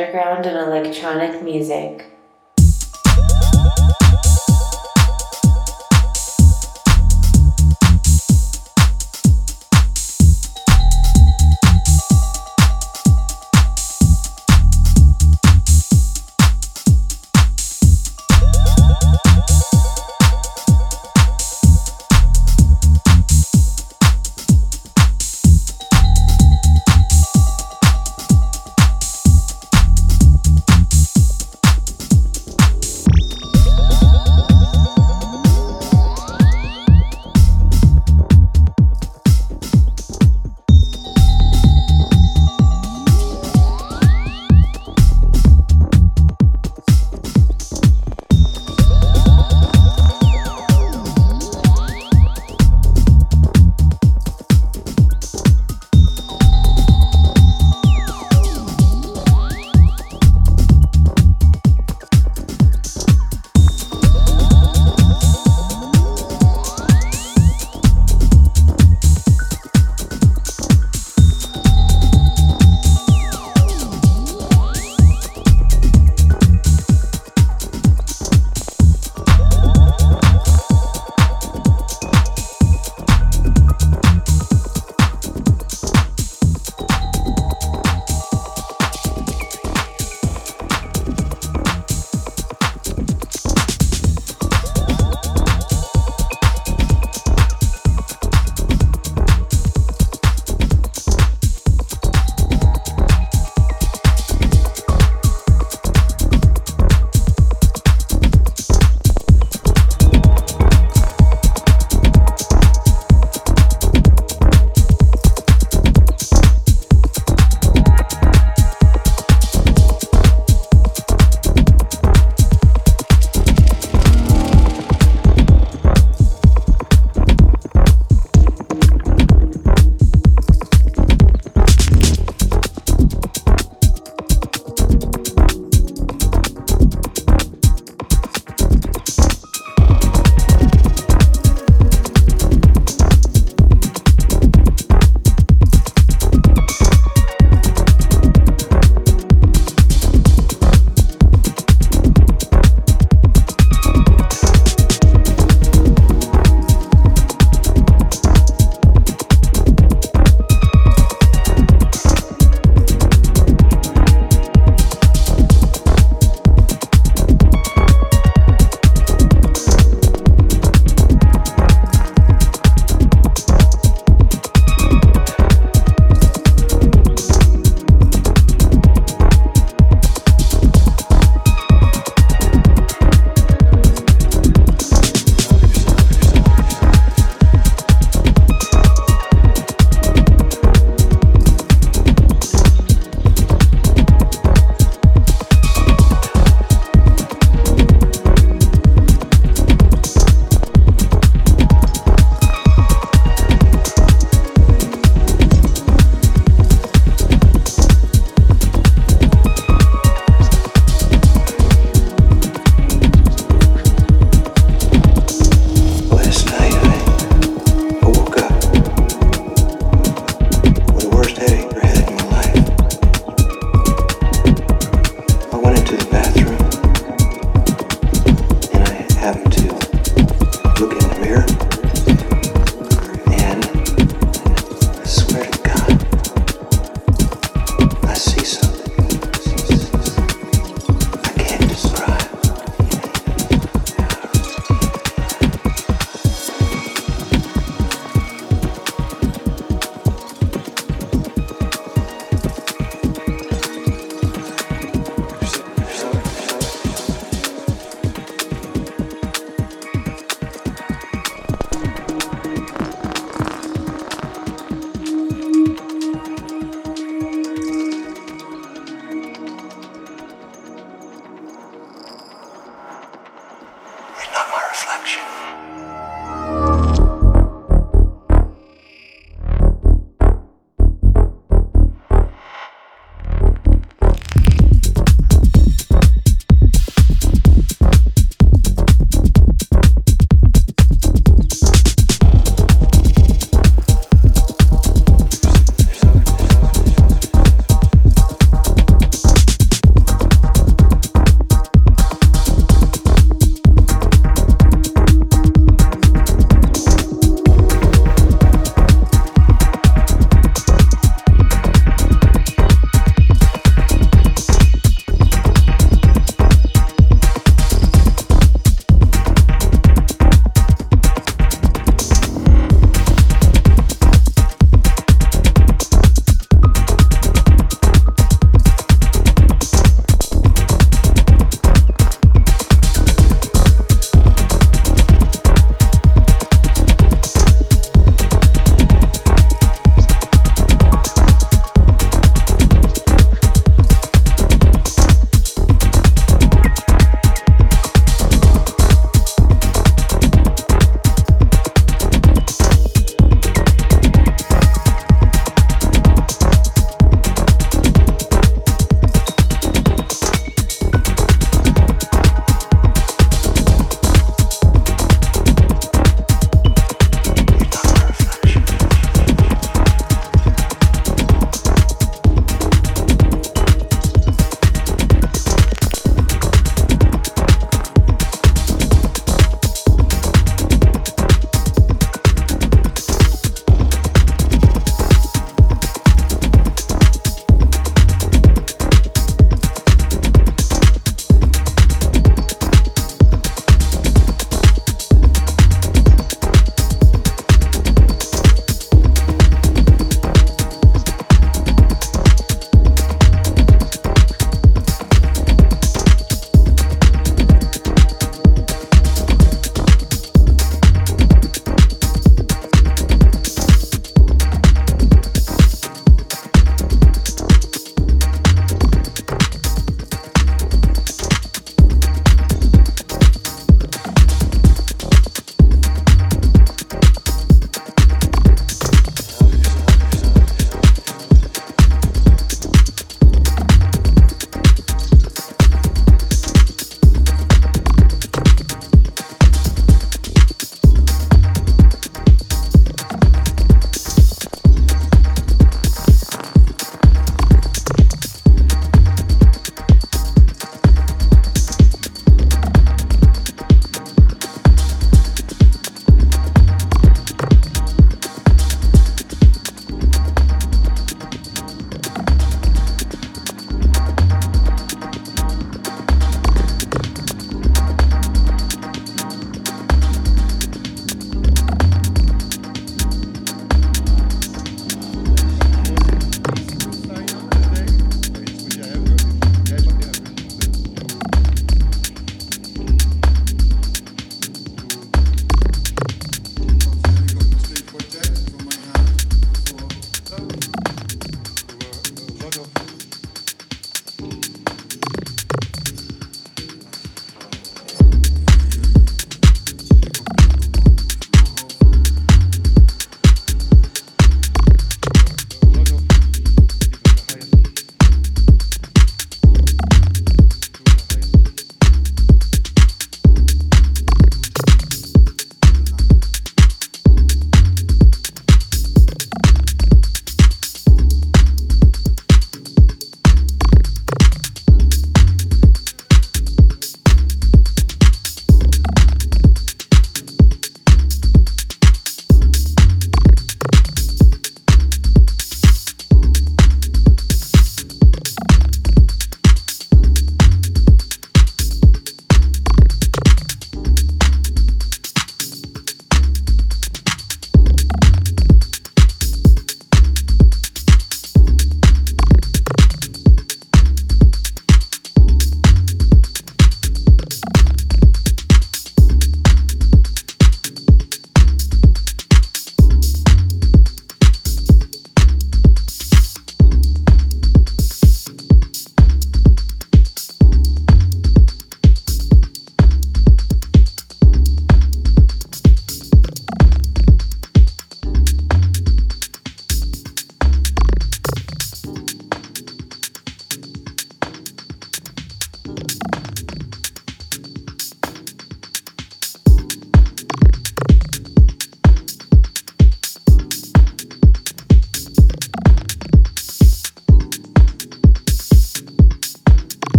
[0.00, 2.15] underground and electronic music.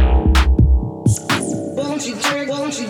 [0.00, 2.88] won't you drink, won't you?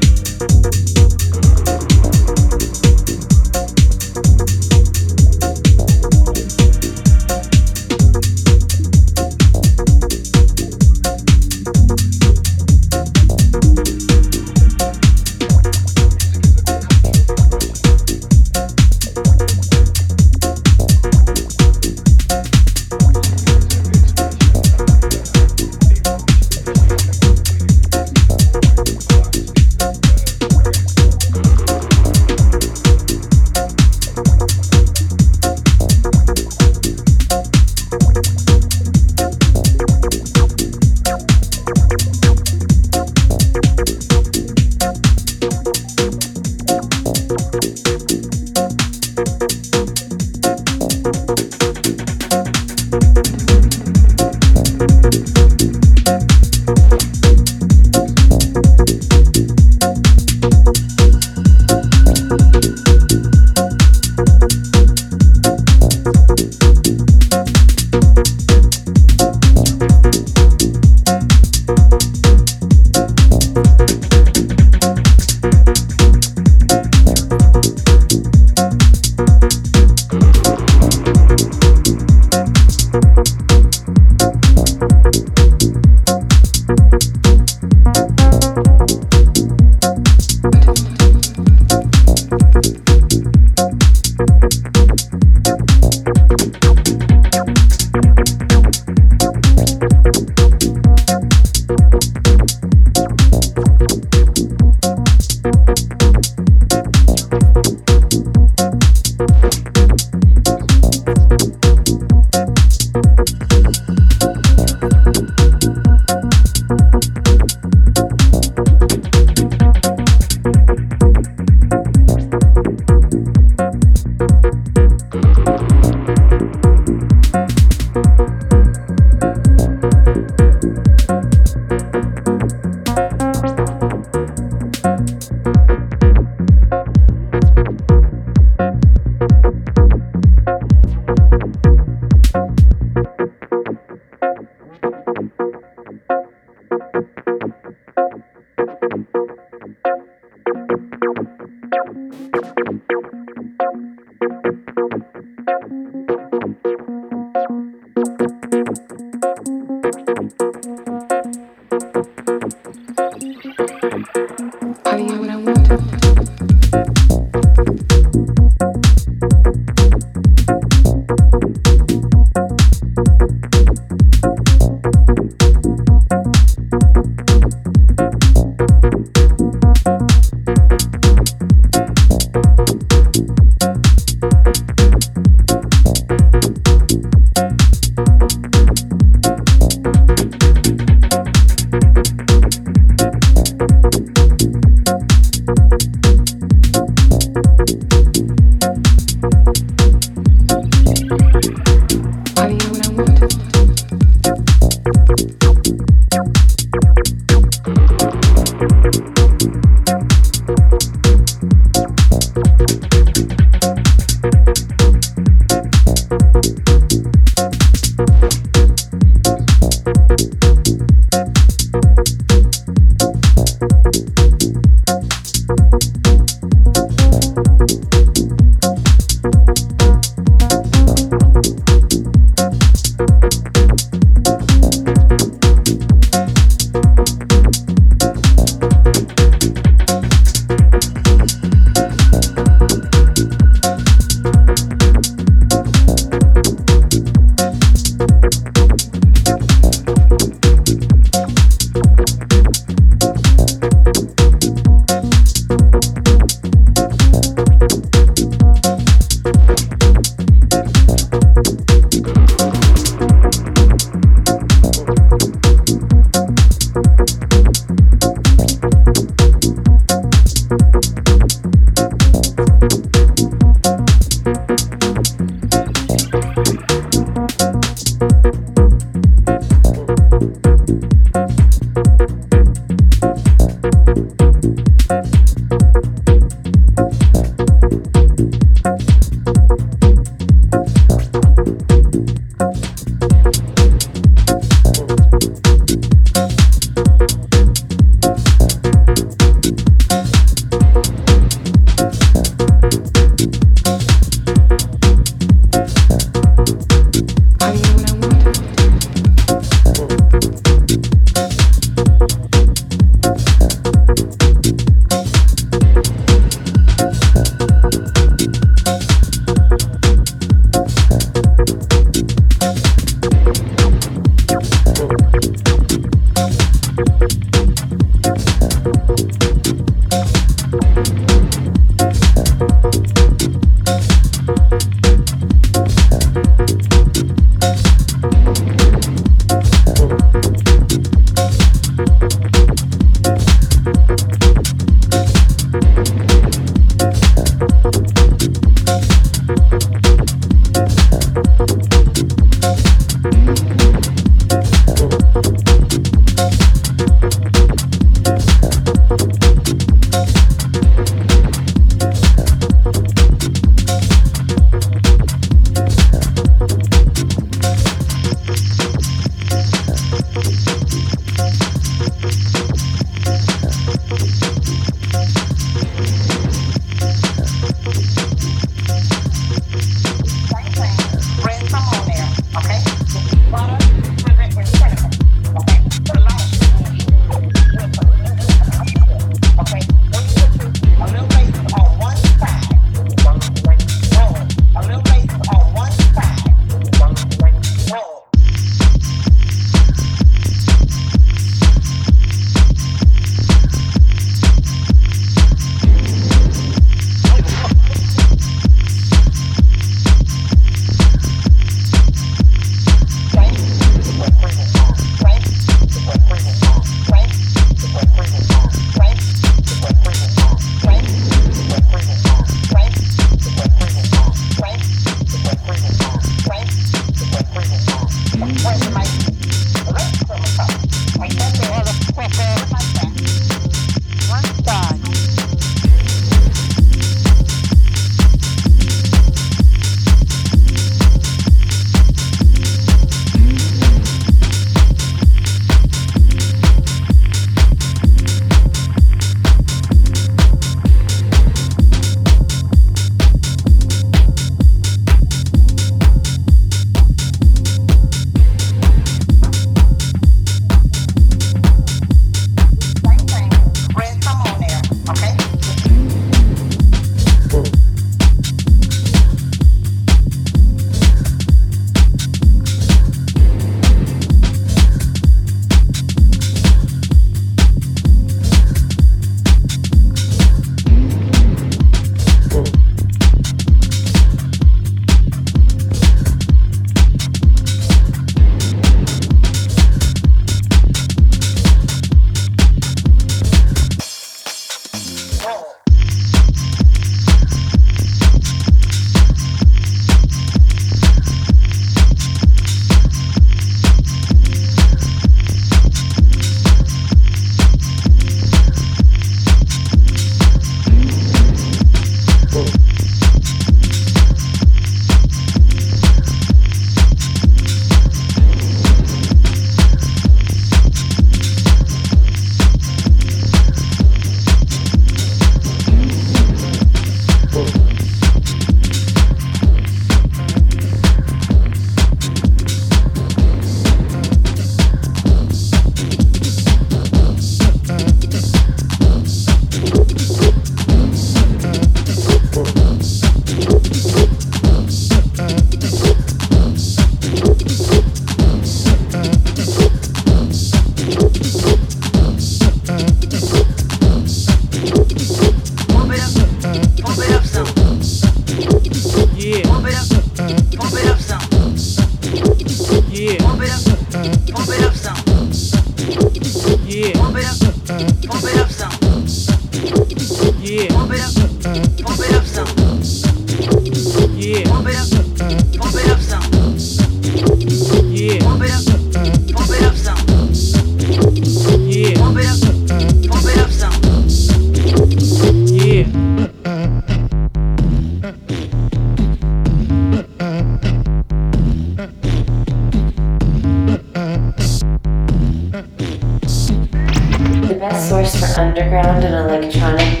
[599.14, 600.00] and electronic